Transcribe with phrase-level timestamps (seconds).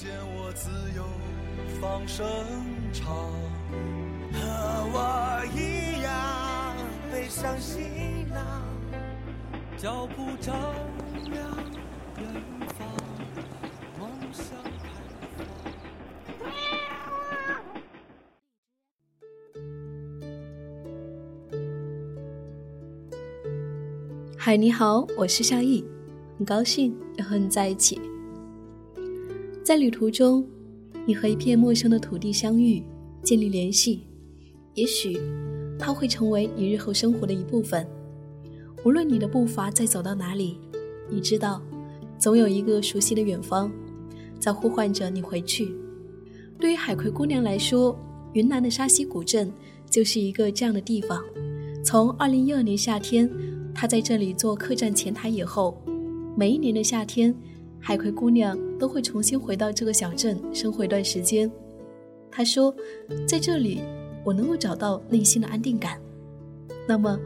[0.00, 1.02] 见我自由
[1.80, 2.24] 放声
[2.92, 3.16] 唱，
[4.32, 4.38] 和
[4.94, 6.76] 我一样
[7.10, 7.82] 背上行
[8.28, 8.62] 囊，
[9.76, 10.54] 脚步丈
[11.24, 11.42] 量
[12.16, 12.22] 远
[12.78, 12.86] 方，
[13.98, 14.88] 梦想开
[16.38, 16.46] 放。
[24.38, 25.84] 嗨，你好，我是夏意，
[26.38, 28.00] 很高兴又和你在一起。
[29.68, 30.42] 在旅途中，
[31.04, 32.82] 你和一片陌生的土地相遇，
[33.22, 34.00] 建立联系，
[34.72, 35.20] 也许
[35.78, 37.86] 它会成为你日后生活的一部分。
[38.82, 40.58] 无论你的步伐再走到哪里，
[41.10, 41.60] 你知道，
[42.18, 43.70] 总有一个熟悉的远方，
[44.40, 45.74] 在呼唤着你回去。
[46.58, 47.94] 对于海葵姑娘来说，
[48.32, 49.52] 云南的沙溪古镇
[49.90, 51.22] 就是一个这样的地方。
[51.84, 53.30] 从二零一二年夏天，
[53.74, 55.76] 她在这里做客栈前台以后，
[56.34, 57.34] 每一年的夏天，
[57.80, 61.50] 海葵姑娘都会重新回到这个小镇生活一段时间。
[62.30, 62.74] 她说，
[63.26, 63.80] 在这里
[64.24, 65.98] 我能够找到内心的安定感。
[66.86, 67.18] 那么，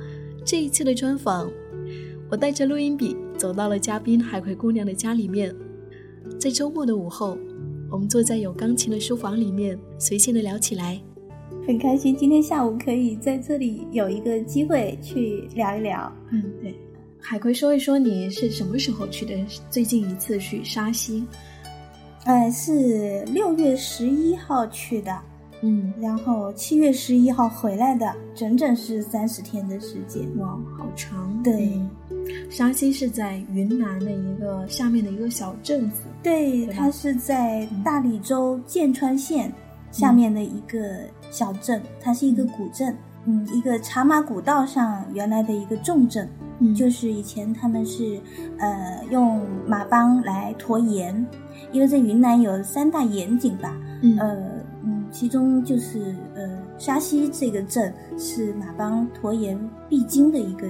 [0.44, 1.50] 这一次的专访，
[2.30, 5.54] 我带着录音笔走到了嘉宾海葵姑娘的家里面。
[6.38, 7.36] 在周末的午后，
[7.90, 11.00] 我们坐在有钢琴的书房里面，随性的聊起来。
[11.66, 16.12] 很开心今天下午可以在这里有一个机会去聊一聊。
[16.30, 16.74] 嗯，对，
[17.22, 19.34] 海葵说一说你是什么时候去的？
[19.70, 21.24] 最近一次去沙溪，
[22.24, 25.18] 呃，是六月十一号去的，
[25.62, 30.22] 嗯，然后七月十一号回来的，整整是三十天的时间。
[30.38, 31.42] 哇，好长。
[31.42, 31.80] 对，
[32.50, 39.50] 沙溪是在云南的一个下面的一个小镇子，对，对它是在大理州剑川县
[39.90, 40.78] 下面的一个
[41.30, 42.96] 小镇，它是一个古镇，嗯，
[43.52, 46.28] 一个茶马古道上原来的一个重镇，
[46.58, 46.74] 嗯。
[46.74, 48.20] 就是以前他们是
[48.58, 51.26] 呃用马帮来驮盐，
[51.70, 54.18] 因为在云南有三大盐井吧，嗯。
[54.18, 54.36] 呃
[54.84, 59.56] 嗯，其中就是呃沙溪这个镇是马帮驮盐
[59.88, 60.66] 必经的一个、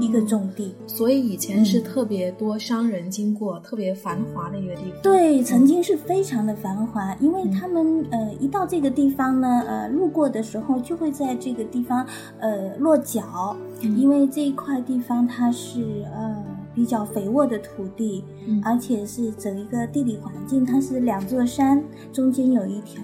[0.00, 0.74] 一个重地。
[0.86, 5.02] 所以以前是嗯特别多商人经过，特别繁华的一个地方。
[5.02, 7.50] 对，曾经是非常的繁华，因为嗯。
[7.50, 12.06] 他们呃一到这个地方呢，呃路过的时候就会在这个地方
[12.40, 13.98] 呃落脚，嗯。
[13.98, 18.60] 因为这一块地方它是呃比较肥沃的土地，嗯。
[18.64, 23.02] 而且是整一个地理环境，它是两座山中间有一条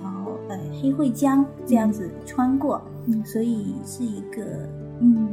[0.48, 3.24] 呃黑会江这样子穿过，嗯。
[3.24, 4.42] 所以是一个
[5.00, 5.28] 嗯。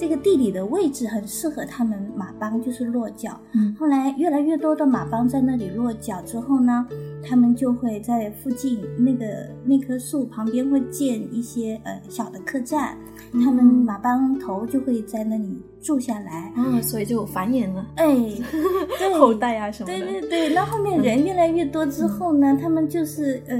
[0.00, 3.38] 这个地理的位置很适合他们马帮，就是落脚。
[3.52, 6.86] 嗯后来越来越多的马帮在那里落脚之后呢，
[7.22, 9.26] 他们就会在附近那个
[9.62, 12.96] 那棵树旁边会建一些呃小的客栈，
[13.32, 16.50] 嗯他们马帮头就会在那里住下来。
[16.56, 18.06] 啊，所以就繁衍了哎，
[18.98, 19.98] 对，后代啊什么的。
[19.98, 23.58] 对对对，那后面人越来越多之后呢，他们就是呃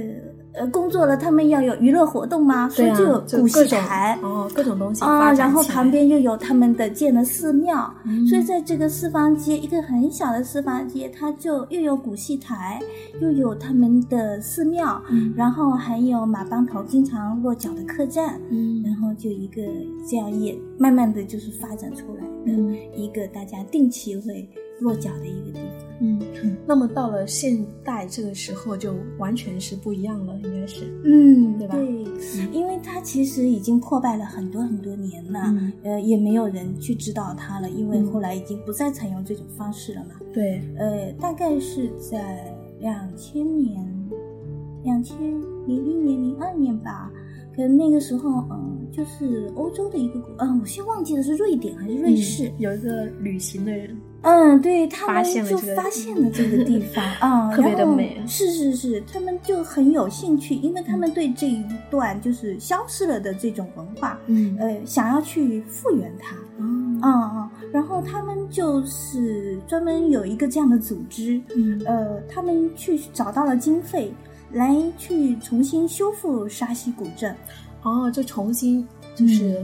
[0.61, 4.19] 呃工作了，他们要有娱乐活动嘛，所以就有古戏台。
[4.23, 8.27] 哦，各种东西啊，然后旁边又有他们的建的寺庙，嗯。
[8.27, 12.79] 所以在这个四方街，一个很小的四方街，它就又有古戏台，
[13.23, 15.33] 又有他们的寺庙，嗯。
[15.35, 18.83] 然后还有马帮头经常落脚的客栈，嗯。
[18.85, 19.63] 然后就一个
[20.07, 22.77] 这样也慢慢的就是发展出来的嗯。
[22.95, 24.47] 一个大家定期会
[24.81, 25.90] 落脚的一个地方。
[26.01, 26.19] 嗯，
[26.67, 30.87] 那么到了现代这个时候，就完全是不一样了，应该是。
[31.05, 32.05] 嗯，对吧对
[32.53, 40.15] 因为它其实已经破败了很多很多年了，嗯呃，也没有人去知道它了，因为嗯后来已经不再采用这种方式了嘛。
[40.33, 44.11] 对，呃，大概是在两千年、
[44.83, 45.19] 两千
[45.67, 47.11] 零一年、零二年吧。
[47.55, 52.49] 可能那个时候，嗯，就是欧洲的一个国，嗯，我先忘记了是瑞典还是瑞士。
[52.49, 66.37] 嗯有一个旅行的人，嗯，对他们就发现了这个地方啊， 特别的美啊是是是，他们就很有兴趣，因为他们对这一段就是消失了的这种文化，嗯呃，想要去复原它。
[66.59, 74.13] 嗯啊嗯，然后他们就是专门有一个这样的组织，嗯呃，他们去找到了经费，
[74.53, 77.35] 来去重新修复沙溪古镇。
[77.83, 79.63] 哦，就重新就是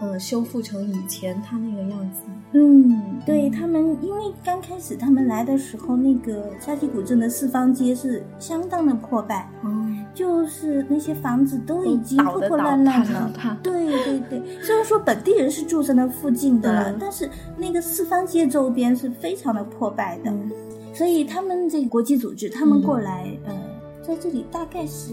[0.00, 2.22] 呃修复成以前他那个样子。
[2.52, 13.58] 嗯，对他们，因为刚开始他们来的时候，那个沙溪古镇的四方街是相当的破败，哦，就是那些房子都已经破破烂烂的了。
[13.62, 17.28] 对对对，虽然说本地人是住在那附近的了，嗯但是
[17.58, 20.50] 那个四方街周边是非常的破败的，嗯
[20.94, 23.54] 所以他们这个国际组织，他们过来，呃，
[24.02, 25.12] 在这里大概是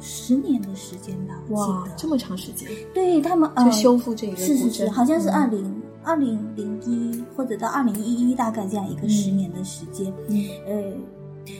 [0.00, 1.78] 十年的时间吧，我记，得。
[1.78, 10.12] 哇这么长时间对他们呃就修复这个是是是，好像是嗯二零二零零一或者到二零一一，大概这样一个十年的时间。
[10.28, 10.92] 嗯呃，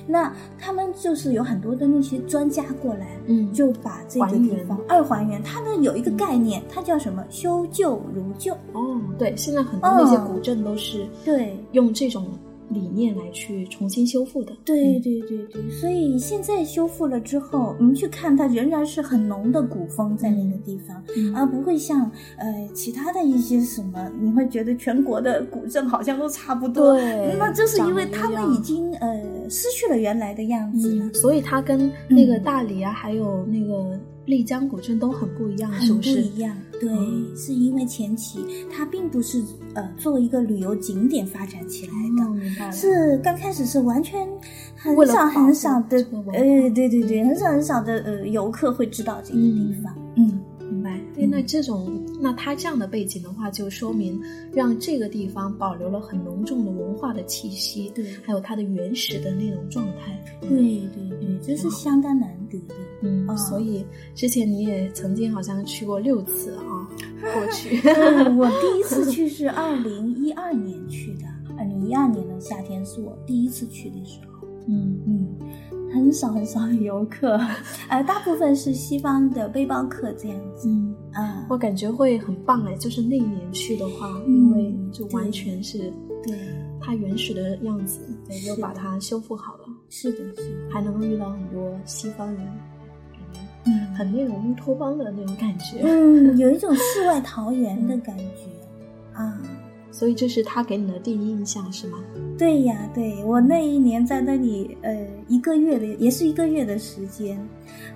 [0.07, 5.43] 那他们就是有很多的那些专家过来，嗯就把这个地方二还原。
[5.43, 7.25] 它呢有一个概念，它叫什么？
[7.29, 8.55] 修旧如旧。
[8.73, 12.27] 哦，对，现在很多那些嗯古镇都是对用这种
[12.71, 14.57] 理念来去重新修复的。
[14.65, 26.97] 对嗯对对对，所以现在修复了之后，我们去看它仍然是很浓的古风在那个地方，嗯而不会像呃其他的一些什么，你会觉得全国的古镇好像都差不多。
[26.97, 31.05] 对那就是因为他们已经呃失去了原来的样子了。
[31.07, 36.23] 嗯，所以它跟那个嗯大理啊，还有那个丽江古镇都很不一样，是很不是？
[36.23, 37.37] 一样，对，嗯。
[37.37, 39.43] 是因为前期它并不是
[39.75, 42.73] 呃作为一个旅游景点发展起来的，哦，明白了。
[42.73, 44.29] 是刚开始是完全
[44.77, 45.97] 很少很少的
[46.33, 50.25] 呃，对对对，很少很少的呃游客会知道这个地方，嗯。
[50.27, 50.41] 明
[50.91, 51.01] 白。
[51.15, 54.21] 对，那这种，那它这样的背景的话，就说明
[54.53, 60.23] 让这个地方保留了很浓重的文化的气息，对还有它的原始的那种状态。
[60.41, 62.75] 对对对，这是相当难得的。
[63.03, 63.85] 嗯，啊所以
[64.15, 66.89] 之前你也曾经好像去过六次啊，
[67.33, 67.81] 过去。
[67.89, 71.25] 嗯我第一次去是二零一二年去的，
[71.57, 74.49] 二零一二年的夏天是我第一次去的时候。
[74.69, 75.29] 嗯嗯，
[75.93, 77.39] 很少很少的游客，
[77.89, 80.69] 呃，大部分是西方的背包客这样子。
[80.69, 85.93] 嗯，啊、我感觉会很棒哎，就是那一年去的话，嗯因为就完全是
[86.23, 86.37] 对，
[86.81, 92.43] 它原始的样子，对，是又把它修复好了，是的，是的，还能够遇到很多西方人，
[93.67, 95.81] 嗯很那种乌托邦的那种感觉。
[95.83, 98.25] 嗯，有一种世外 桃源的感觉
[99.13, 99.39] 啊。
[99.91, 101.99] 所以这是他给你的第一印象是吗？
[102.39, 107.39] 对呀，对我那一年在那里，呃，一个月的，也是一个月的时间，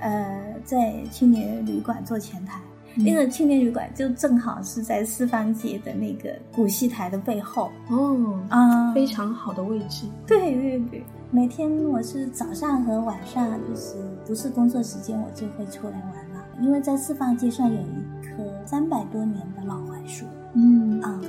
[0.01, 2.61] 呃，在青年旅馆做前台。
[2.97, 10.07] 那个青年旅馆就正好是在四方街的那个古戏台的背后哦，啊，非常好的位置。
[10.29, 16.47] 对对对，每天我是早上和晚上，就是不是工作时间，我就会出来玩了。
[16.61, 20.25] 因为在四方街上有一棵三百多年的老槐树，
[20.55, 21.21] 嗯啊。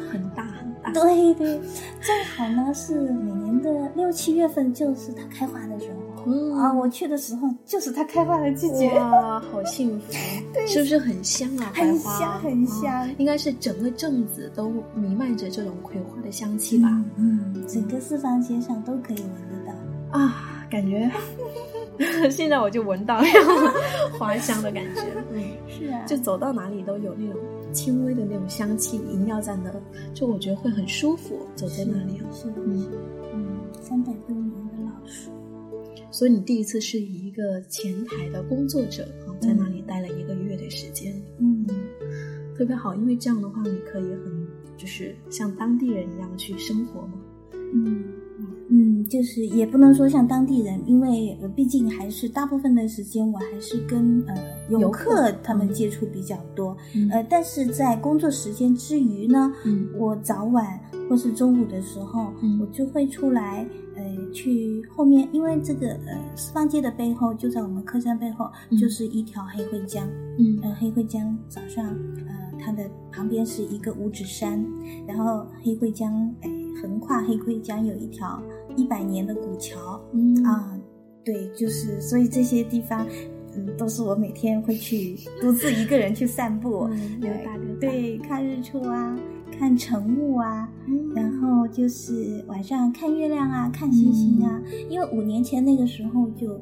[1.04, 1.62] 对对，
[2.02, 5.96] 正好呢是每年的六七月份，就是它开花的时候。
[6.28, 8.90] 嗯啊，我去的时候就是它开花的季节。
[8.94, 10.12] 哇，好幸福！
[10.54, 11.72] 对是不是很香啊？
[11.76, 16.90] 很香很香嗯应该是整个镇子都弥漫着这种葵花的香气吧？
[17.18, 20.20] 嗯，整个四方街上都可以闻得到。
[20.20, 21.12] 啊，感觉
[22.32, 23.72] 现在我就闻到那种
[24.18, 25.02] 花香的感觉。
[25.32, 27.40] 嗯，是啊，就走到哪里都有那种
[27.76, 29.70] 轻微的那种香气萦绕在那，
[30.14, 32.18] 就我觉得会很舒服，走在那里。
[32.32, 32.90] 是，嗯
[33.34, 33.48] 嗯，
[33.82, 35.30] 三百多年的老树。
[36.10, 41.68] 所以你第一次是以一个前台的工作者啊，在那里待了一个月的时间，嗯
[42.58, 47.20] 特别好，因为这样的话你可以很就是像当地人一样去生活嘛。
[47.74, 48.06] 嗯
[48.70, 54.36] 嗯，就是也不能说像当地人，因为呃毕竟还是大部分的时间我还是跟呃
[54.70, 60.80] 游游客客他们接触比较多，嗯呃，但是在工作时间之余呢，嗯我早晚
[61.10, 64.04] 或是中午的时候，嗯我就会出来，呃，
[64.34, 70.08] 去后面，因为这个呃四方街的背后就在我们客栈背后，嗯就是一条黑灰江，
[70.40, 74.66] 嗯呃，黑灰江早上，呃，它的旁边是一个五指山，
[75.08, 76.50] 然后黑灰江，哎，
[76.82, 78.42] 横跨黑灰江有一条
[78.76, 80.78] 一百年的古桥嗯啊，
[81.24, 83.06] 对，就是所以这些地方，
[83.56, 89.18] 嗯，都是我每天会去独自一个人去散步，嗯溜达溜达对，看日出啊，
[89.58, 94.62] 看晨雾啊，嗯然后就是晚上看月亮啊，看星星啊。
[94.90, 96.54] 因为五年前那个时候就，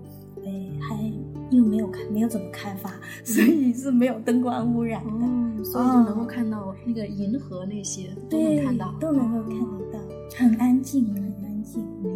[0.45, 1.11] 哎，还
[1.49, 2.91] 又没有开，没有怎么开发，
[3.23, 5.25] 所以是没有灯光污染的。
[5.25, 9.99] 哦，所以就能够看到那个银河那些都能对，看到，都能够看得到，
[10.37, 11.32] 很安静，很安静。
[11.32, 11.32] 五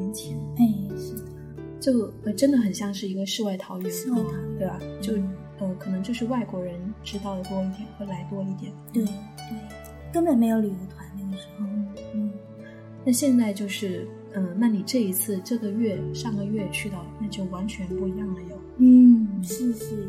[0.07, 1.23] 年前哎，是的，
[1.79, 4.79] 就呃真的很像是一个世外桃源，世外桃源嗯对吧？
[5.01, 8.71] 就嗯呃可能就是外国人知道的多一点，会来多一点。
[8.93, 9.13] 对对，
[10.13, 11.65] 根本没有旅游团那个时候。
[12.13, 12.31] 嗯，
[13.03, 18.57] 那现在就是，嗯、那你这一次这个月上个月去到，那就完全不一样了哟。
[18.77, 20.07] 嗯，是是，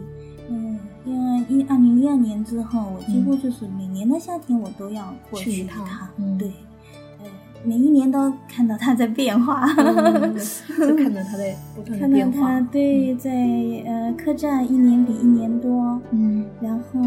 [0.48, 5.86] 嗯，因为一二零一二年之后，我几乎就是每年的夏天我都要过去一一趟。
[6.18, 6.54] 嗯对，呃，
[7.64, 10.34] 每一年都看到它在变化，嗯
[10.78, 12.48] 就看到它在不断的看到变化。
[12.48, 12.60] 它。
[12.72, 13.30] 对在
[13.86, 16.44] 呃客栈一年比一年多，嗯。
[16.60, 17.00] 然后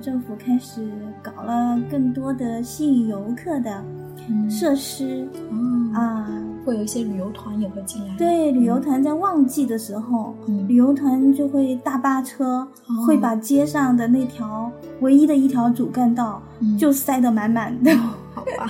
[0.00, 0.88] 政府开始
[1.22, 3.82] 搞了更多的吸引游客的
[4.28, 4.50] 嗯。
[4.50, 6.28] 设施、嗯啊。
[6.64, 8.14] 会有一些旅游团也会进来。
[8.16, 10.66] 对，旅游团在旺季的时候，嗯。
[10.68, 13.06] 旅游团就会大巴车、哦。
[13.06, 14.70] 会把街上的那条
[15.00, 16.76] 唯一的一条主干道、嗯。
[16.78, 17.90] 就塞得满满的。
[18.34, 18.68] 好吧，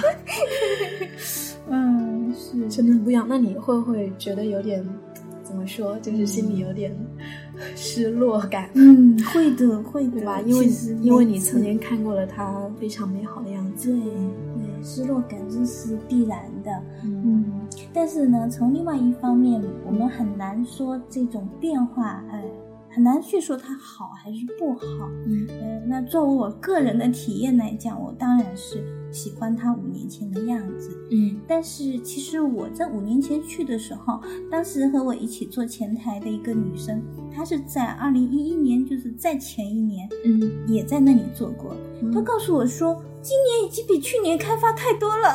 [1.71, 3.27] 嗯，是真的很不一样。
[3.29, 4.85] 那你会不会觉得有点
[5.43, 6.95] 怎么说，就是心里有点
[7.75, 8.69] 失落感？
[8.75, 10.41] 嗯，会的，会的，对吧？
[10.43, 10.67] 因为
[11.01, 13.91] 因为你曾经看过了他非常美好的样子。
[13.91, 14.15] 对对
[14.83, 16.71] 失落感这是必然的。
[17.05, 17.45] 嗯嗯，
[17.95, 22.43] 但是呢，从另外一方面，我们很难说这种变化，呃，
[22.95, 25.11] 很难去说它好还是不好。
[25.27, 30.97] 嗯呃，那作为我个人的体验来讲，我当然是喜欢它五年前的样子。
[31.11, 34.21] 嗯但是其实我在五年前去的时候，
[34.51, 37.03] 当时和我一起做前台的一个女生，
[37.35, 41.75] 她是在二零一一年，就是在前一年嗯，也在那里做过。
[42.13, 45.35] 她告诉我说，今年已经比去年开发太多了。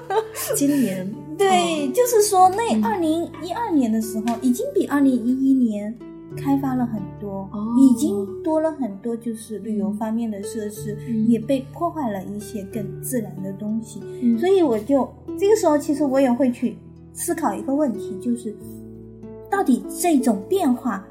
[0.54, 5.96] 今年对，就是说那嗯二零一二年的时候，已经比二零一一年
[6.40, 7.74] 开发了很多，哦。
[7.78, 11.26] 已经多了很多，就是旅游方面的设施，嗯。
[11.28, 14.00] 也被破坏了一些更自然的东西。
[14.22, 14.38] 嗯。
[14.38, 16.78] 所以我就这个时候，其实我也会去
[17.12, 18.54] 思考一个问题，就是
[19.50, 21.04] 到底这种变化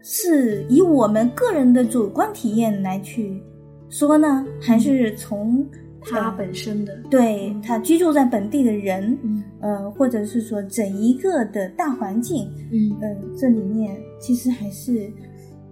[0.00, 3.42] 是以我们个人的主观体验来去
[3.90, 5.66] 说呢，还是从
[6.10, 9.42] 它呃本身的对他居住在本地的人，嗯。
[9.60, 12.96] 呃，或者是说整一个的大环境，嗯。
[13.00, 15.10] 呃，这里面其实还是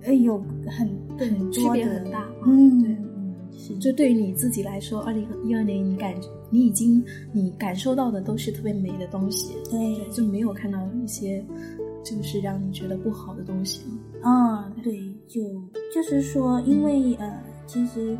[0.02, 0.88] 呃有很
[1.18, 2.90] 很区别多的很大嗯，对。
[2.90, 3.78] 嗯，是。
[3.78, 6.12] 就对于你自己来说，二零一二年你感
[6.50, 7.02] 你已经
[7.32, 11.44] 你感受到的都是特别美的东西，对就没有看到一些
[12.04, 13.98] 就是让你觉得不好的东西吗？
[14.22, 15.40] 啊，对，就
[15.94, 18.16] 就是说，因为呃，其实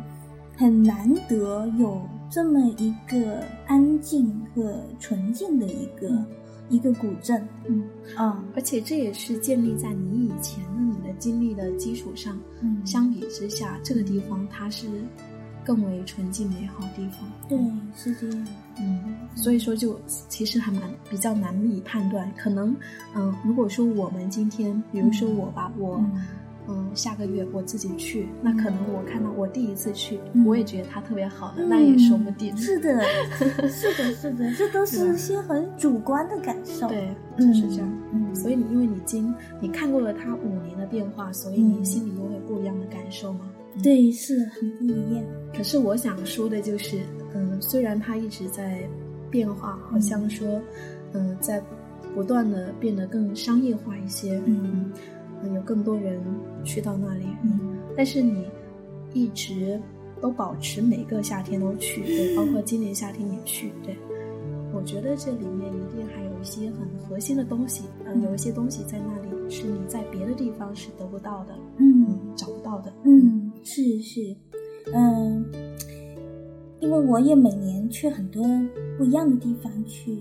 [0.57, 6.25] 很难得有这么一个安静和纯净的一个、嗯。
[6.69, 7.87] 一个古镇，嗯。
[8.17, 14.85] 啊，而且这也是建立在你以前的你的经历的基础上，嗯，相比之下，这个地方它是
[15.63, 17.31] 更为纯净美好地方。
[17.47, 17.57] 对，
[17.95, 18.47] 是这样，
[18.79, 22.29] 嗯，所以说就其实还蛮比较难以判断。
[22.35, 22.75] 可能，
[23.15, 26.21] 嗯、如果说我们今天，比如说我吧，我，嗯
[26.67, 32.55] 嗯、下个月我自己去，那可能我看到我第一次去，嗯我也觉得它特别好的，那也说不定。
[32.57, 33.01] 是的，
[33.69, 37.89] 是的，是的，这都 是一些很主观的感受。，对，就是这样。
[38.11, 43.49] 嗯，所以你因为你经你看过了它五年的变化，所以你嗯心里又会不一样的感受嘛。
[43.83, 45.23] 对，是很不一样。
[45.55, 46.99] 可是我想说的就是，
[47.33, 48.81] 嗯，虽然它一直在
[49.29, 50.59] 变化，好像说，
[51.13, 51.61] 嗯，在
[52.15, 54.91] 不断的变得更商业化一些，嗯
[55.43, 56.21] 嗯，有更多人
[56.63, 57.59] 去到那里，嗯。
[57.95, 58.45] 但是你
[59.13, 59.81] 一直
[60.21, 63.97] 都保持每个夏天都去，对，包括今年夏天也去，对。
[64.73, 74.35] 我觉得这里面一定还有一些很核心的东西，嗯，有一些东西在那里是你在别的地方是得不到的，嗯嗯，找不到的，嗯，是是，
[74.93, 75.43] 嗯，
[76.79, 78.43] 因为我也每年去很多
[78.97, 80.11] 不一样的地方去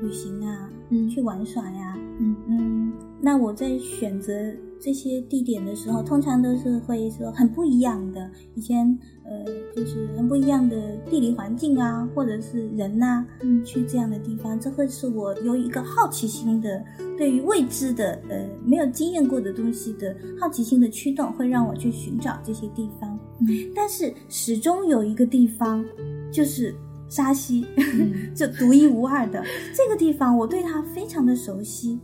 [0.00, 1.06] 旅行啊，嗯。
[1.08, 2.36] 去玩耍呀，嗯。
[2.46, 4.32] 嗯，那我在选择
[4.80, 8.86] 这些地点的时候，通常都是会说很不一样的，以前
[9.24, 9.44] 呃
[9.74, 16.84] 就是很不一样的地理环境啊，或者是人呐、嗯去这样的地方，这会是我有一个好奇心的，
[17.16, 23.18] 对于未知的呃没有经验过的东西的好奇心的驱动，会让我去寻找这些地方。
[23.40, 25.84] 嗯但是始终有一个地方，
[26.32, 26.72] 就是
[27.08, 29.44] 沙溪， 嗯这独一无二的
[29.74, 31.98] 这个地方，我对它非常的熟悉。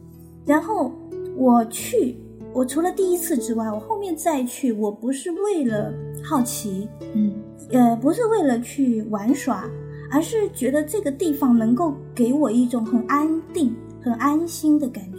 [0.47, 0.93] 然后
[1.37, 2.17] 我去，
[2.53, 7.33] 我除了第一次之外，我后面再去，我不是为了好奇，嗯
[7.71, 9.69] 呃，不是为了去玩耍，
[10.11, 15.19] 而是觉得这个地方能够给我一种很安定、很安心的感觉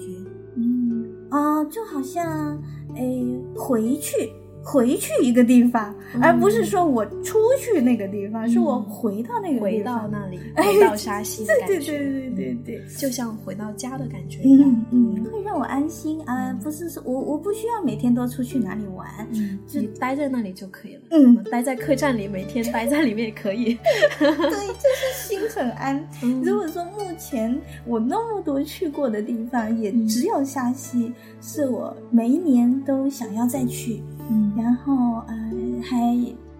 [0.56, 2.58] 嗯啊、就好像
[2.96, 4.32] 诶回去。
[4.66, 12.56] 回去一个地方，而不是说我出去那个地方，是我回到那个地方，回到那里，哎回到沙溪的感对觉，对对对对。
[12.66, 14.86] 对，就像回到家的感觉一样。
[14.92, 15.14] 嗯。
[15.16, 21.02] 嗯，会让我安心啊、不是说我我不需要每天都出去哪里玩，嗯，就你待在那里就可以了。
[21.12, 23.78] 嗯，待在客栈里，每天待在里面也可以。
[24.18, 25.96] 对，就是心很安。
[26.24, 26.42] 嗯。
[26.42, 27.56] 如果说目前
[27.86, 30.08] 我那么多去过的地方，也嗯。
[30.08, 35.34] 只有沙溪是我每一年都想要再去，嗯然后呃
[35.84, 35.98] 还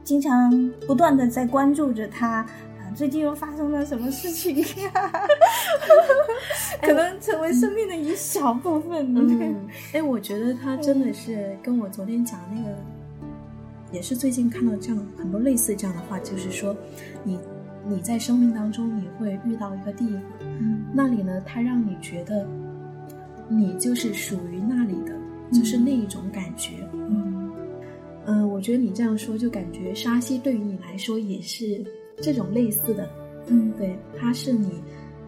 [0.04, 2.38] 经常不断的在关注着他。
[2.38, 4.92] 啊，最近又发生了什么事情呀？
[6.82, 9.16] 可能成为生命的一小部分。
[9.16, 12.78] 嗯，哎，我觉得他真的是跟我昨天讲那个，
[13.92, 16.76] 也是最近看到这样很多类似这样的话，就是说，
[17.24, 17.40] 你
[17.88, 20.22] 你在生命当中你会遇到一个地方，
[20.60, 22.46] 嗯那里呢，它让你觉得
[23.48, 25.14] 你就是属于那里的，
[25.52, 26.88] 就是那一种感觉。
[26.94, 27.25] 嗯
[28.26, 31.84] 嗯、我觉得你这样说，就感觉沙溪对于你来说也是
[32.18, 33.10] 这种类似的，
[33.48, 34.82] 嗯对，它是你，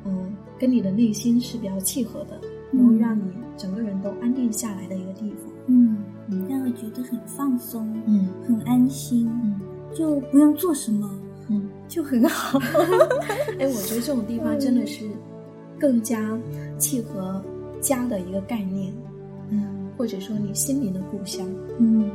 [0.05, 2.39] 嗯、跟你的内心是比较契合的，
[2.71, 5.51] 嗯然后让你整个人都安定下来的一个地方。
[5.67, 5.97] 嗯，
[6.29, 9.59] 嗯让我觉得很放松，嗯很安心，嗯
[9.93, 11.09] 就不用做什么，
[11.49, 12.57] 嗯， 就很好。
[13.59, 15.05] 哎，我觉得这种地方真的是
[15.79, 16.37] 更加
[16.77, 17.43] 契合
[17.79, 18.93] 家的一个概念，
[19.49, 21.47] 嗯或者说你心灵的故乡。
[21.79, 22.09] 嗯，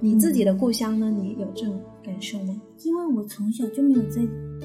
[0.00, 1.10] 你自己的故乡呢？
[1.10, 2.54] 你有这种感受吗？
[2.82, 4.20] 因为我从小就没有在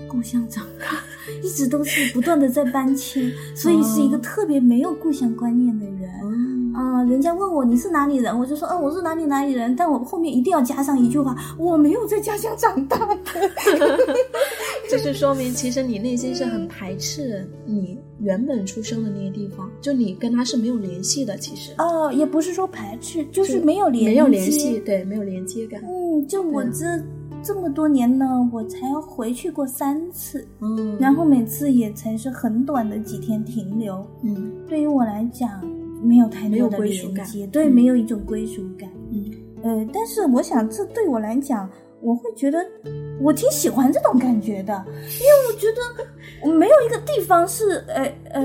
[0.08, 1.00] 故乡长大，
[1.42, 6.10] 一直都是不断的在搬迁，所以是一个特别没有故乡观念的人。
[6.24, 13.16] 嗯啊、人家问我你是哪里人，我就说，嗯、我是哪里哪里人，但我后面一定要加上一句话，我没有在家乡长大的。
[14.90, 21.38] 就是说明其实你内心是很排斥你原本出生的那个地方，就你跟他是没有联系的。
[21.38, 25.82] 其实哦、也不是说排斥，就是没有联没有联系，对，没有连接感。
[25.86, 26.86] 嗯，就我这
[27.42, 34.06] 这么多年呢，我才回去过三次，嗯，然后每次也才是很短的几天停留。
[34.24, 35.50] 嗯对于我来讲，
[36.04, 38.90] 没有太多的连接，对，嗯没有一种归属感。
[39.12, 39.26] 嗯
[39.62, 41.70] 呃，但是我想，这对我来讲，
[42.02, 42.60] 我会觉得
[43.22, 45.82] 我挺喜欢这种感觉的，因为我觉得
[46.44, 48.42] 我没有一个地方是呃呃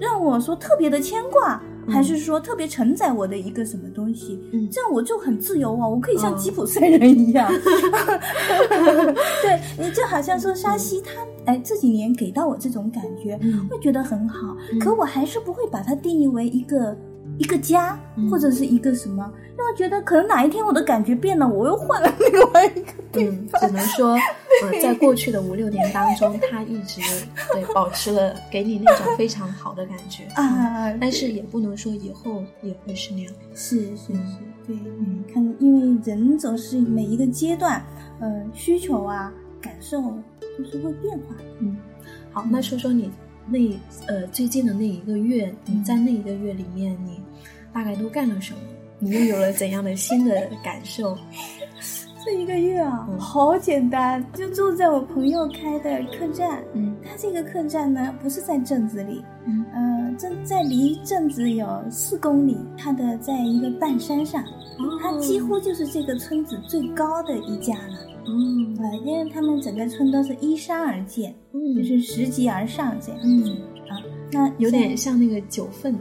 [0.00, 1.60] 让我说特别的牵挂。
[1.86, 7.52] 还是说特别承载我的一个什么东西，嗯这样我就很自由啊，我可以像哦吉普赛人一样。
[9.42, 11.10] 对你就好像说沙溪他，
[11.44, 16.96] 哎，这几年给到我这种感觉，嗯会觉得很好，嗯可我还是不会把它定义为一个
[17.38, 19.22] 一个家，嗯或者是一个什么，
[19.56, 24.12] 让我觉得可能哪一天我的感觉变了，我又换了另外一个地嗯，只能说，
[24.62, 27.00] 呃， 在过去的五六年当中，他一直
[27.52, 30.24] 对 保持了给你那种非常好的感觉。
[30.36, 33.32] 啊，但是也不能说以后也会是那样。
[33.54, 37.84] 是是是，对，嗯，看，因为人总是每一个阶段，
[38.20, 41.34] 呃，需求啊、感受都是会变化。
[41.60, 41.76] 嗯，
[42.32, 43.10] 好，那说说你
[43.46, 43.58] 那
[44.06, 47.20] 呃最近的那一个月，你在那一个月里面，你
[47.74, 48.60] 大概都干了什么？
[49.00, 51.18] 你又有了怎样的新的感受？
[52.24, 56.64] 这一个月啊，嗯好简单，就住在我朋友开的客栈。
[56.72, 64.42] 嗯他这个客栈呢，不是在镇子里，嗯呃，镇在离镇子有四公里，它的在一个半山上，
[65.02, 67.98] 它几乎就是这个村子最高的一家了。
[68.26, 73.20] 嗯呃，因为他们整个村都是依山而建，嗯就是拾级而上这样。
[73.22, 73.54] 嗯，
[74.32, 75.94] 那有点像那个九份，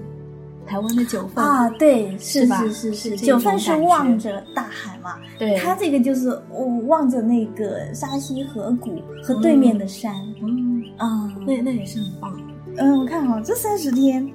[0.66, 2.58] 台湾的九份啊，对，是是吧？
[2.64, 10.14] 是是是，九份是望着大海嘛，对，它这个就是我望着那个沙溪河谷和对面的山。
[10.42, 11.32] 嗯，啊。
[11.46, 12.40] 那那也是很棒。
[12.78, 14.28] 嗯，我看哈、这三十天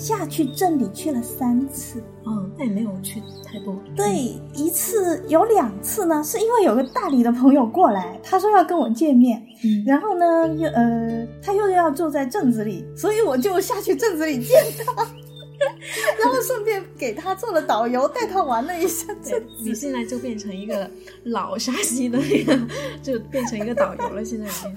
[0.00, 3.76] 下去镇里去了三次，嗯，那也没有去太多。
[3.94, 15.04] 对，一次有两次呢，是因为有个大理的朋友过来，他说要跟我见面，嗯，然后呢，又呃，他又要住在镇子里，所以我就下去镇子里见他，
[16.18, 19.46] 然后顺便给他做了导游，带他玩了一下镇对子。
[19.62, 20.90] 你现在就变成一个
[21.24, 22.58] 老沙溪的那个，
[23.02, 24.24] 就变成一个导游了。
[24.24, 24.74] 现在已经，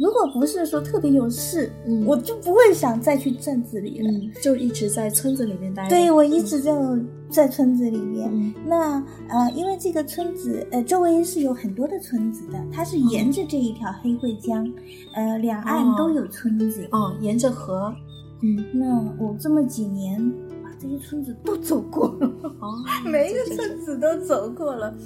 [0.00, 4.10] 如果不是说特别有事，嗯我就不会想再去镇子里了。
[4.10, 5.86] 嗯，就一直在村子里面待。
[5.90, 8.30] 对，我一直就在村子里面。
[8.32, 14.66] 嗯那呃，因为这个村子呃周围是有很多的村子的，它是沿着这一条黑惠江，
[15.14, 16.88] 呃两岸哦都有村子。
[16.92, 17.94] 哦，沿着河。
[18.42, 20.18] 嗯，那我这么几年
[20.64, 22.26] 把这些村子都走过了，
[22.60, 22.72] 哦，
[23.04, 24.96] 每一个村子都走过了。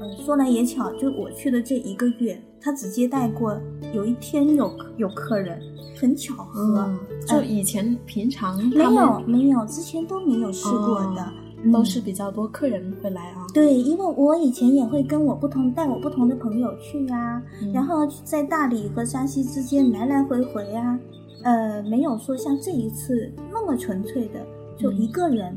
[0.00, 3.58] 呃，说来也巧，就我去的这一个月，他只接待过
[3.92, 5.60] 有一天有有客人，
[6.00, 6.60] 很巧合。
[6.62, 13.46] 嗯，就以前平常没有没有，之前都没有试过的，都是比较多客人会来啊。
[13.52, 20.98] 对，因为我以前也会跟我不同带我不同的朋友去啊，嗯然后在大理和山西之间来来回回啊，
[21.42, 24.46] 呃，没有说像这一次那么纯粹的，
[24.78, 25.56] 就一个人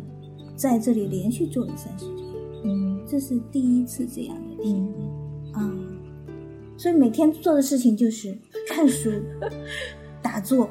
[0.55, 2.25] 在这里连续做了三十天，
[2.63, 4.93] 嗯这是第一次这样的体验
[5.53, 5.53] 嗯。
[5.53, 5.59] 啊、
[6.77, 8.33] 所以每天做的事情就是
[8.69, 9.11] 看书、
[10.23, 10.69] 打坐、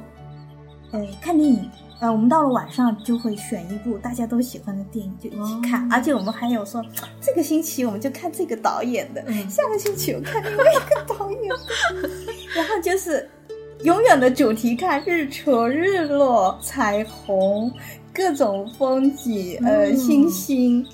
[0.91, 1.69] 呃看电影。
[2.01, 5.89] 呃，我们到了晚上就会选一部大家都喜欢的电影就一起看，哦。
[5.93, 6.83] 而且我们还有说
[7.21, 9.51] 这个星期我们就看这个导演的，嗯。
[9.51, 12.09] 下个星期我看另外一个导演的，
[12.57, 13.29] 然后就是
[13.85, 17.71] 永远的主题看日出、日落、彩虹。
[18.13, 20.85] 各种风景，呃，嗯星星，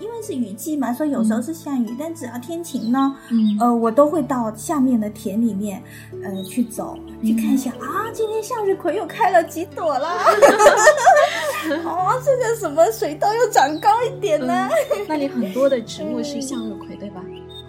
[0.00, 3.56] 因为是雨季嘛，所以有时候是下雨，但只要天晴呢，嗯。
[3.60, 5.82] 呃，我都会到下面的田里面，
[6.22, 10.24] 呃，去走，去看一下、啊，今天向日葵又开了几朵啦，
[11.84, 14.68] 哦，这个什么水稻又长高一点呢，
[15.08, 17.24] 那里很多的植物是向日葵，对吧？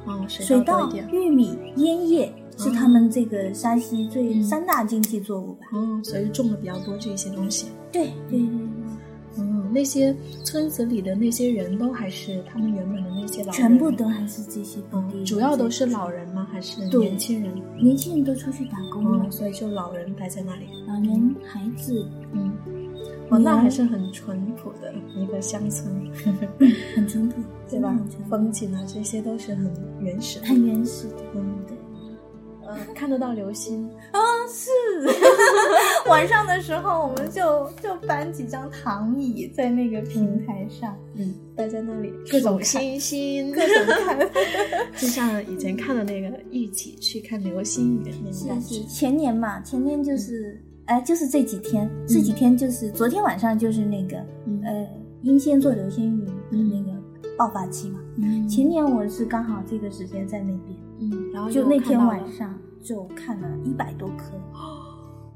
[0.06, 4.44] 哦，水水稻玉米、烟叶是他们这个山西最嗯。
[4.44, 5.68] 三大经济作物吧？
[5.74, 7.68] 哦，所以种的比较多这些东西。
[7.92, 8.40] 对对
[9.72, 16.48] 那些村子里的那些人都还是他们原本的那些老人，全部都还是这些本地，嗯，主要都是老人吗？
[16.52, 17.52] 还是年轻人？
[17.82, 20.66] 年轻人都出去打工了嗯，，所以就老人待在那里。
[20.88, 22.52] 老人、孩子嗯，
[23.30, 25.90] 哦，那还是很淳朴的一个乡村，
[26.96, 27.98] 很淳朴， 对吧
[28.30, 30.48] 风景啊，这些都是很原始的。
[30.48, 31.16] 很原始的。
[31.34, 31.78] 嗯，对。
[32.68, 33.90] 呃，看得到流星。
[34.12, 34.70] 啊，是
[36.12, 44.20] 晚上的时候，我们就就搬几张躺椅在那个平台上，嗯，待在那里各种星星，各种看。
[44.98, 48.76] 就像以前看的那个一起去看流星雨那种感觉。
[48.76, 48.84] 是。
[48.84, 54.62] 前年嘛，前年就是，哎、就是这几天，这几天就是昨天晚上就是那个，嗯。
[54.64, 54.88] 呃，
[55.24, 56.92] 英仙座流星雨的那个
[57.38, 58.00] 爆发期嘛。
[58.18, 58.48] 嗯。
[58.48, 64.34] 前年我是刚好这个时间在那边，嗯，然后就那天晚上就看了一百多颗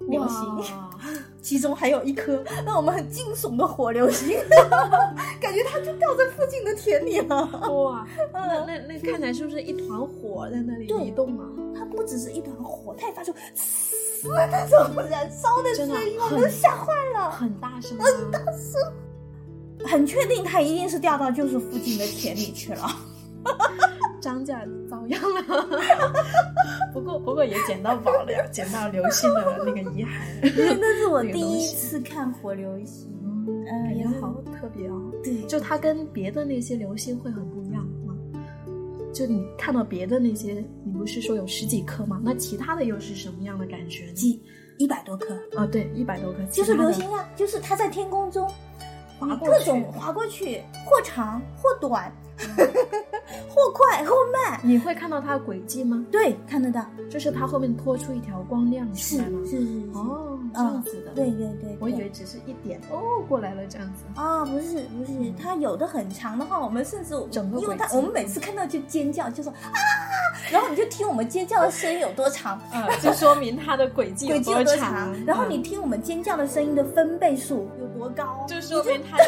[0.08, 0.76] 流星。
[1.42, 4.36] 其中还有一颗让我们很惊悚的火流星，
[5.40, 7.46] 感觉它就掉在附近的田里了。
[7.72, 11.46] 哇，那那那看起来是不是一团火在那里对移动啊？
[11.78, 17.30] 它不只是一团火，它也发出嘶那种燃烧的声音，我们都吓坏了。
[17.30, 18.82] 很大声很大声！
[19.86, 22.90] 很确定它一定是掉到就是附近的田里去了。
[24.20, 24.64] 张家
[25.10, 25.70] 遭殃了。
[26.94, 30.10] 不过不过也捡到宝了呀， 捡到流星的那个遗骸。
[30.56, 33.12] 对，那是我第一次看火流星。
[33.48, 35.12] 嗯，感觉好特别哦。
[35.24, 38.16] 对，就它跟别的那些流星会很不一样吗？
[39.14, 42.20] 就你看到别的那些，你不是说有十几颗吗？
[42.24, 44.14] 那其他的又是什么样的感觉呢？
[44.14, 44.42] 几
[44.78, 48.46] 一百多颗，啊，对，一百多颗，就是流星啊，就是它在天空中
[49.18, 52.12] 划过去各种划过去，或长或短，
[53.50, 54.60] 或快或慢。
[54.64, 56.06] 你会看到它的轨迹吗？
[56.12, 59.40] 对，看得到，就是它后面拖出一条光亮出是来吗？
[59.46, 59.72] 是是是。
[59.94, 61.12] 哦，这嗯样子的。
[61.12, 64.04] 对对对，对我以为只是一点哦过来了这样子。
[64.16, 69.58] 啊、不是不是，它有的很长的话，我们甚至整个因为它我们每次看到就尖叫，就说啊，
[70.52, 79.26] 然后你就听我们尖叫的声音有多长，嗯，就说明它的轨迹有多长长，，然后你嗯听我们尖叫的声音的分贝数有多高，就说明它有。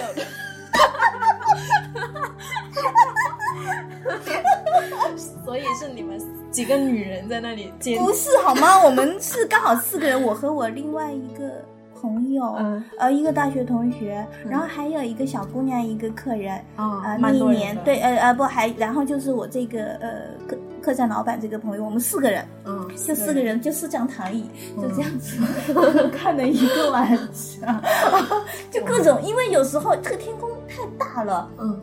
[5.46, 6.20] 所以是你们
[6.52, 8.80] 几个女人在那里尖不是好吗？
[8.84, 11.63] 我们是刚好四个人，我和我另外一个
[12.00, 12.84] 朋友，嗯。
[13.00, 14.52] 呃，一个大学同学，嗯。
[14.52, 20.12] 然后还有一个小姑娘，一个客人，啊一年对，呃呃不还，然后就是我这个呃
[20.48, 24.84] 客客栈老板这个朋友，我们四个人，嗯，就四个人，就四张躺椅，嗯。
[24.84, 25.38] 就这样子、
[26.12, 27.82] 看了一个晚上，
[28.72, 31.80] 就各种，因为有时候这个天空太大了，嗯，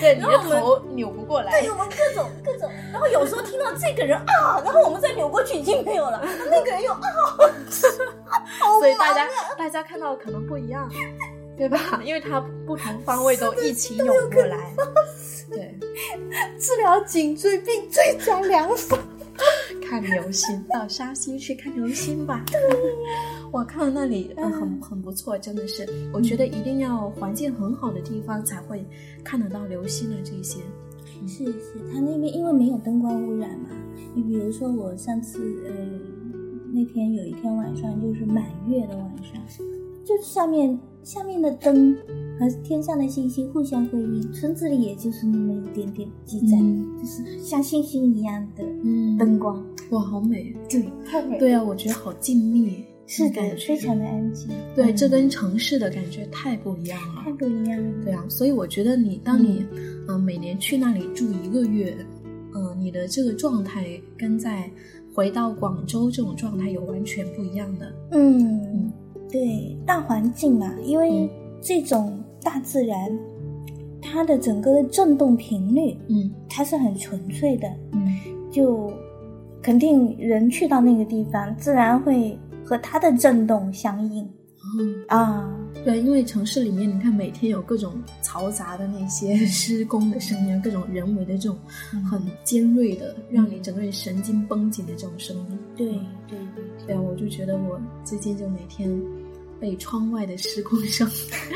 [0.00, 7.00] 对，你的然后我们头扭不过来对，，我们各种各种，然后有时候听到这个人啊，然后我们再扭过去已经没有了，那个人又啊，
[8.60, 10.88] 好所以大家大家看到可能不一样，
[11.56, 12.00] 对吧？
[12.04, 14.72] 因为他不同方位都一起涌过来，
[15.50, 15.78] 对，
[16.58, 18.98] 治疗颈椎病最佳良方。
[19.88, 22.42] 看流星，到沙溪去看流星吧。
[23.52, 25.86] 我看到那里，呃，很很不错，真的是。
[26.12, 28.84] 我觉得一定要环境很好的地方才会
[29.22, 30.58] 看得到流星的这些。
[31.26, 33.68] 是是，他那边因为没有灯光污染嘛，
[34.14, 35.38] 你比如说我上次
[35.68, 35.72] 呃
[36.72, 39.40] 那天有一天晚上就是满月的晚上，
[40.02, 41.94] 就下面下面的灯
[42.40, 50.56] 和天上的星星互相辉映，村子里也就是那么一点点积攒，嗯就是像星星一样的嗯灯光，哇，好美。
[50.68, 52.82] 对，太美，对啊，我觉得好静谧，
[53.14, 57.20] 是的感，觉非常的安静，对，嗯这跟城市的感觉太不一样了。
[57.22, 57.32] 太。
[57.32, 61.94] 不一样了，对啊，所以我觉得你当你嗯、呃每年去那里住一个月，
[62.54, 64.70] 呃，你的这个状态跟在
[65.14, 67.92] 回到广州这种状态有完全不一样的。
[68.12, 68.90] 嗯，
[69.30, 71.28] 对，大环境嘛，因为嗯。
[71.60, 73.16] 这种大自然，
[74.00, 78.08] 它的整个的振动频率，嗯它是很纯粹的，嗯。
[78.50, 78.90] 就
[79.62, 82.36] 肯定人去到那个地方，自然会
[82.72, 84.24] 和它的震动相应
[84.78, 85.46] 嗯，啊。
[85.84, 91.58] 对，因为城市里面，你看每天有各种嘈杂的那些施工的声音，各种人为的这种
[91.92, 95.58] 嗯很尖锐的，让你整个人神经绷紧的这种声音。
[95.76, 95.86] 对
[96.26, 98.90] 对对，对啊，我就觉得我最近就每天
[99.60, 101.06] 被窗外的施工声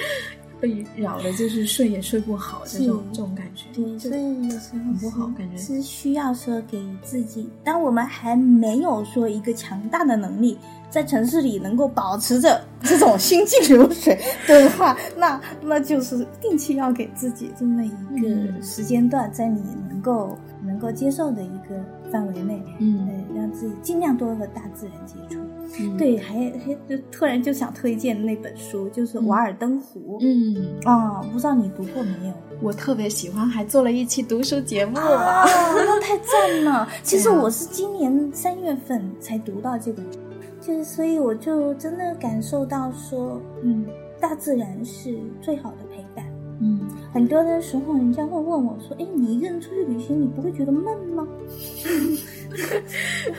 [0.61, 3.67] 被扰的，就是睡也睡不好的这种这种感觉。
[3.73, 10.59] 对，所以有时候很不好感觉是需要说给自己，当我们还没有说一个强大的能力，
[10.97, 17.91] 在城市里能够保持着这种心静如水的话，那那就是定期要给自己这么一
[18.23, 21.79] 个嗯时间段，在你能够能够接受的一个
[22.11, 25.39] 范围内，嗯呃，让自己尽量多和大自然接触。
[25.79, 30.19] 嗯，对，还还就突然就想推荐那本书，就是《瓦尔登湖》。
[30.23, 32.33] 嗯，啊、不知道你读过没有？
[32.63, 34.97] 我特别喜欢，还做了一期读书节目。
[34.99, 35.45] 啊，
[35.77, 36.89] 那太赞了！
[37.03, 40.19] 其实我是今年三月份才读到这本书，
[40.67, 43.87] 就是所以我就真的感受到说，嗯，
[44.21, 46.25] 大自然是最好的陪伴。
[46.61, 46.81] 嗯，
[47.13, 51.25] 很多的时候，人家会问我说：“哎，你一个人出去旅行，你不会觉得闷吗？”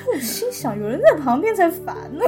[0.08, 2.22] 我心想，有人在旁边才烦呢。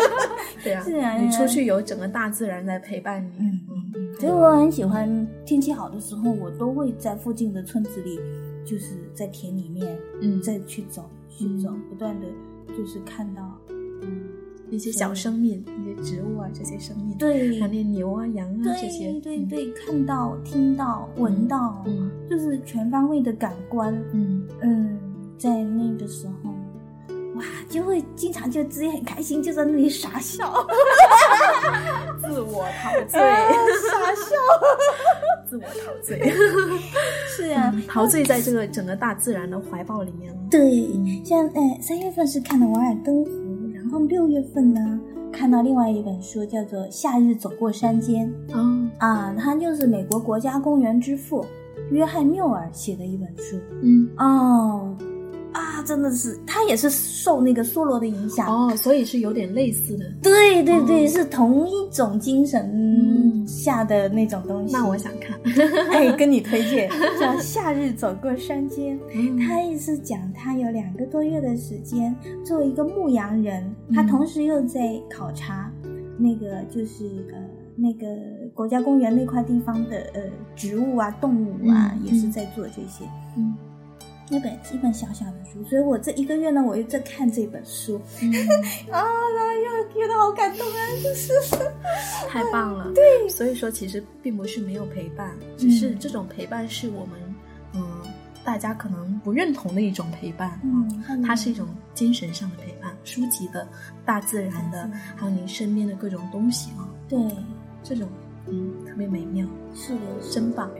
[0.64, 3.30] 对啊， 自然你出去有整个大自然在陪伴你。
[3.40, 3.80] 嗯嗯
[4.20, 8.18] 所以我很喜欢天气好的时候，我都会在附近的村子里，
[8.64, 12.26] 就是在田里面，嗯再去走，去走，不断的
[12.76, 13.42] 就是看到，
[14.70, 24.46] 嗯，一些小生命，一些植物啊，这些生命，对还有那牛啊、羊啊这些对，对对，看到、听到、闻到，嗯就是全方位的感官，嗯。
[24.62, 24.98] 嗯，
[25.38, 26.50] 在那个时候，
[27.34, 30.52] 哇，就会经常就自己很开心，就在那里傻笑，
[32.20, 34.36] 自我陶醉，傻笑，
[35.48, 36.30] 自我陶醉，
[37.26, 40.38] 是啊，陶醉在这个整个大自然的怀抱里面了。
[40.50, 40.60] 对，
[40.94, 41.24] 嗯。
[41.24, 43.39] 像哎三月份是看的《瓦尔登湖》，然
[43.90, 45.00] 后六月份呢
[45.32, 51.44] 看到另外一本书叫做《夏日走过山间》哦，啊，它就是美国国家公园之父
[51.90, 54.96] 约翰缪尔写的一本书嗯，哦。
[55.52, 58.46] 啊，真的是，他也是受那个梭罗的影响。
[58.46, 60.04] 哦，所以是有点类似的。
[60.22, 64.72] 对对对，哦是同一种精神嗯下的那种东西。
[64.72, 65.38] 那我想看。
[65.90, 68.96] 哎，跟你推荐叫《夏日走过山间》。
[69.14, 75.70] 嗯他也是讲他有两个多月的时间作为一个牧羊人，嗯他同时又在考察
[76.18, 77.38] 那个就是呃
[77.76, 78.06] 那个
[78.54, 80.20] 国家公园那块地方的呃
[80.54, 83.04] 植物啊、动物啊，嗯也是在做这些。
[83.36, 83.54] 嗯
[84.30, 88.30] 那本一本小小的书，所以我这一个月呢，我又在看这本书嗯，
[88.92, 89.02] 啊，
[89.34, 91.32] 然后又觉得好感动啊，就是
[92.28, 92.90] 太棒了。
[92.94, 97.18] 对，所以说其实并不是没有陪伴，只是嗯这种陪伴是我们
[97.74, 97.82] 嗯
[98.44, 100.60] 大家可能不认同的一种陪伴。
[100.62, 103.66] 嗯，它是一种精神上的陪伴，书籍的、
[104.04, 107.18] 大自然的，还有你身边的各种东西啊，对，
[107.82, 108.08] 这种
[108.46, 110.70] 嗯特别美妙，是的真棒。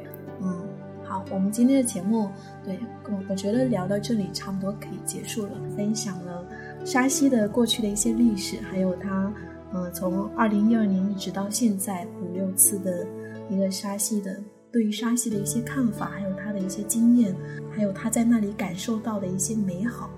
[0.42, 0.68] 嗯，
[1.10, 2.30] 好，我们今天的节目，
[2.62, 6.46] 对我我觉得聊到这里差不多可以结束了，分享了
[6.84, 9.32] 沙溪的过去的一些历史，还有它
[9.72, 13.04] 呃从二零一二年一直到现在五六次的
[13.48, 14.40] 一个沙溪的。
[14.70, 17.34] 对于沙溪的一些看法，还有他的一些经验，
[17.72, 20.08] 还有他在那里感受到的一些美好，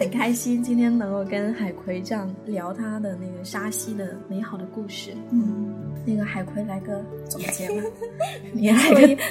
[0.00, 5.12] 很开心今天能够跟海葵这样聊他的那个沙溪的美好的故事。
[5.30, 5.74] 嗯。
[6.06, 7.82] 那个海葵来个总结吧，
[8.54, 8.76] 你来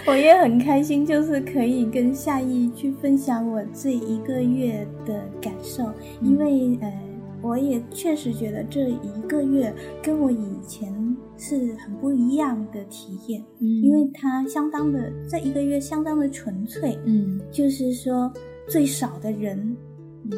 [0.05, 6.93] 我我也很开心，就是可以跟夏意去分享我这一个月的感受，因为呃，
[7.41, 10.93] 我也确实觉得这一个月跟我以前
[11.39, 18.31] 是很不一样的体验，嗯因为它相当的这一个月相当的纯粹，嗯，就是说
[18.67, 19.75] 最少的人，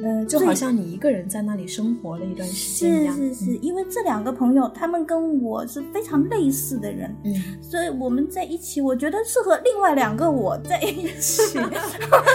[0.03, 11.59] 呃，就好像你一个人在那里生活了一段时间一样，是是是，因为这两个朋友他们跟我是非常类似的人，嗯，所以我们在一起，我觉得是和另外两个我在一起，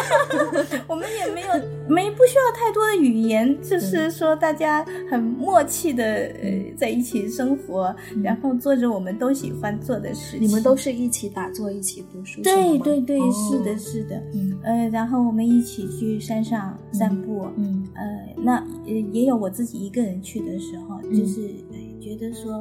[0.86, 1.48] 我们也没有
[1.88, 10.42] 没不需要太多的语言，就是说大家很默契的呃在一起生活，嗯然后做着我们都喜欢做的事情。
[10.42, 14.58] 你们都是一起打坐，一起读书，对对对，哦是的，是的，嗯。
[14.62, 17.86] 呃，然后我们一起去山上散步，嗯。
[17.94, 18.56] 呃，那
[18.86, 21.14] 呃也有我自己一个人去的时候，嗯。
[21.14, 22.54] 就是呃觉得说，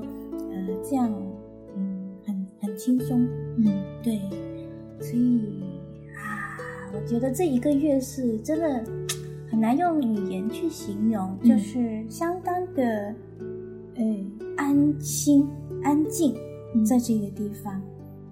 [0.52, 1.12] 呃，这样
[1.76, 3.84] 嗯很很轻松，嗯。
[4.04, 4.19] 对，
[5.00, 5.63] 所以
[6.15, 6.58] 啊，
[6.93, 8.84] 我觉得这一个月是真的
[9.50, 11.50] 很难用语言去形容，嗯。
[11.50, 13.13] 就是相当的
[13.95, 14.04] 呃
[14.58, 15.48] 安心、
[15.84, 16.36] 安静，
[16.74, 16.86] 嗯。
[16.86, 17.82] 在这个地方，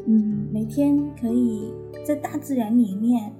[0.05, 1.71] 嗯，每天可以
[2.05, 3.31] 在大自然里面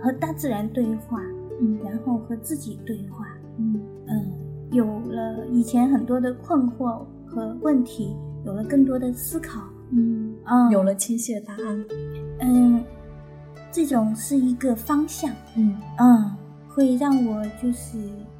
[0.00, 1.20] 和大自然对话，
[1.60, 3.26] 嗯然后和自己对话，
[3.58, 4.32] 嗯嗯，
[4.72, 9.60] 有了以前很多的困惑和问题，有了更多的思考。
[9.90, 11.84] 嗯嗯，有了清晰的答案。
[12.40, 12.84] 嗯，
[13.72, 15.30] 这种是一个方向。
[15.56, 16.30] 嗯嗯，
[16.68, 17.98] 会让我就是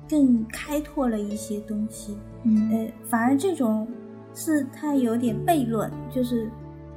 [0.08, 2.16] 更开拓了一些东西。
[2.44, 3.88] 嗯呃，反而这种
[4.34, 6.50] 是它有点悖论，就是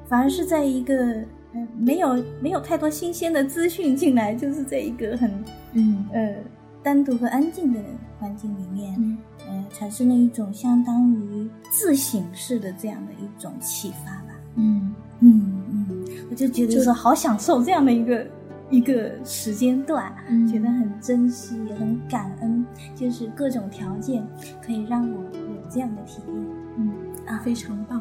[0.08, 5.32] 反而是在一个呃没有没有太多新鲜的资讯进来，就是在一个很
[5.74, 6.36] 嗯呃
[6.84, 7.80] 单独和安静的
[8.20, 14.34] 环境里面，嗯呃，产生了一种相当于自省式的这样的一种启发吧。
[14.56, 18.28] 嗯嗯嗯，我就觉得就说好享受这样的一个
[18.70, 24.26] 一个时间段，嗯觉得很珍惜，也很感恩，就是各种条件
[24.66, 26.36] 可以让我有这样的体验。
[26.78, 26.92] 嗯
[27.28, 28.01] 啊非常棒，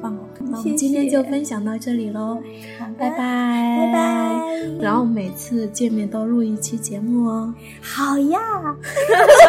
[0.00, 0.20] 棒哦！
[0.40, 2.38] 那我们今天就分享到这里喽，
[2.98, 4.40] 拜拜拜拜，
[4.80, 8.38] 然后每次见面都录一期节目哦，好呀，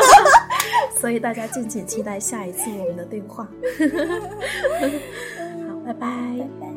[1.00, 3.48] 所以大家敬请期待下一次我们的对话。
[5.70, 6.08] 好，拜拜拜。
[6.60, 6.69] 拜。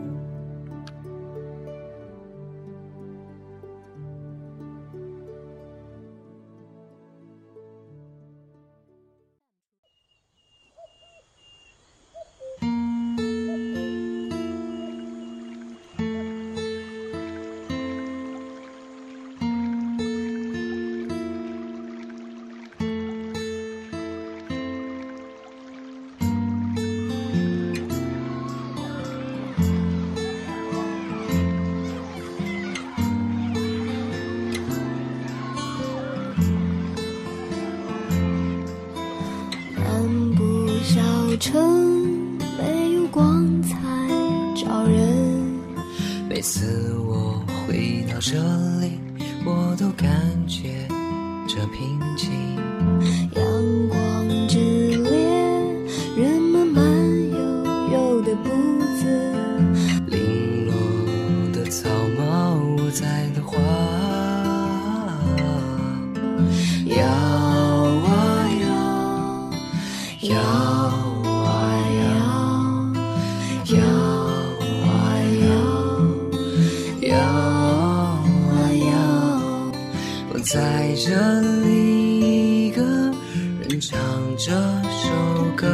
[80.93, 83.99] 在这里，一个人唱
[84.37, 85.09] 这首
[85.57, 85.67] 歌，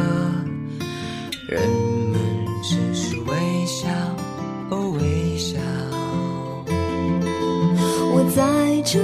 [1.45, 1.61] 人
[2.09, 2.21] 们
[2.63, 3.89] 只是微笑，
[4.69, 5.59] 哦微笑。
[8.13, 8.97] 我在这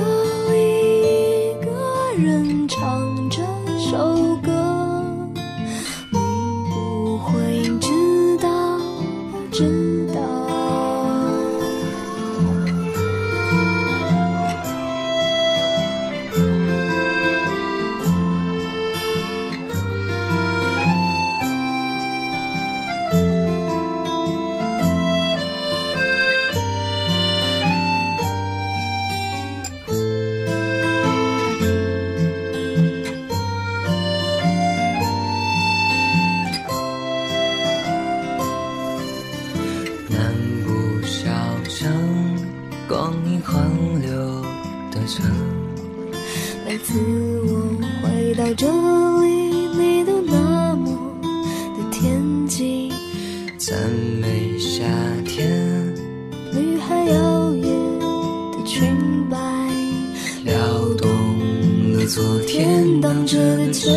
[46.65, 46.99] 每次
[47.45, 48.65] 我回到这
[49.21, 49.27] 里，
[49.77, 50.97] 你都那么
[51.77, 52.91] 的恬静，
[53.55, 53.77] 赞
[54.19, 54.83] 美夏
[55.23, 55.47] 天，
[56.51, 57.99] 女孩摇曳
[58.49, 58.97] 的裙
[59.29, 59.37] 摆，
[60.43, 60.55] 撩
[60.97, 61.07] 动
[61.93, 63.91] 了昨天荡着的秋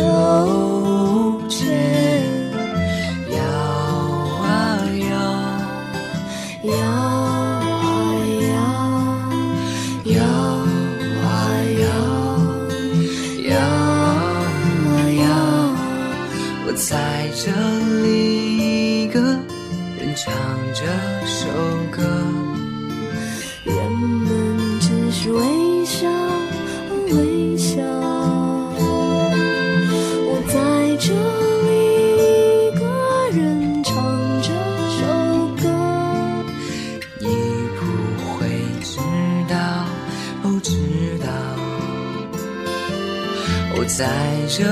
[44.59, 44.65] 这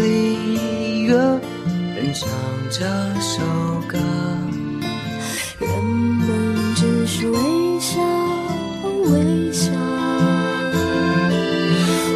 [0.00, 1.40] 里，一个
[1.94, 2.28] 人唱
[2.72, 2.80] 这
[3.20, 3.40] 首
[3.86, 3.96] 歌。
[5.60, 7.38] 人们只是微
[7.78, 8.00] 笑，
[9.04, 9.70] 微笑。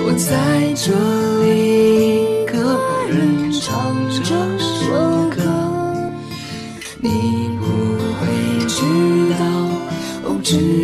[0.04, 0.90] 我在这
[1.44, 2.58] 里，一个
[3.08, 3.94] 人唱
[4.24, 5.38] 这首歌。
[6.98, 7.62] 你不
[8.18, 8.26] 会
[8.66, 8.82] 知
[9.38, 9.44] 道，
[10.24, 10.81] 哦，知